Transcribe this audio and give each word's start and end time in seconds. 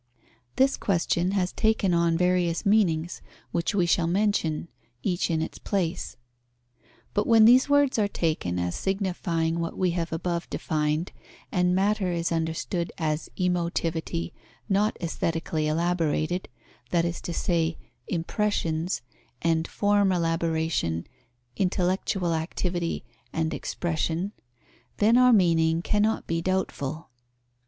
This 0.55 0.77
question 0.77 1.33
has 1.33 1.53
taken 1.53 1.93
on 1.93 2.17
various 2.17 2.65
meanings, 2.65 3.21
which 3.51 3.75
we 3.75 3.85
shall 3.85 4.07
mention, 4.07 4.67
each 5.03 5.29
in 5.29 5.43
its 5.43 5.59
place. 5.59 6.17
But 7.13 7.27
when 7.27 7.45
these 7.45 7.69
words 7.69 7.99
are 7.99 8.07
taken 8.07 8.57
as 8.57 8.73
signifying 8.73 9.59
what 9.59 9.77
we 9.77 9.91
have 9.91 10.11
above 10.11 10.49
defined, 10.49 11.11
and 11.51 11.75
matter 11.75 12.11
is 12.11 12.31
understood 12.31 12.91
as 12.97 13.29
emotivity 13.37 14.31
not 14.67 14.97
aesthetically 14.99 15.67
elaborated, 15.67 16.49
that 16.89 17.05
is 17.05 17.21
to 17.21 17.31
say, 17.31 17.77
impressions, 18.07 19.03
and 19.43 19.67
form 19.67 20.11
elaboration, 20.11 21.05
intellectual 21.57 22.33
activity 22.33 23.05
and 23.31 23.53
expression, 23.53 24.31
then 24.97 25.15
our 25.15 25.31
meaning 25.31 25.83
cannot 25.83 26.25
be 26.25 26.41
doubtful. 26.41 27.11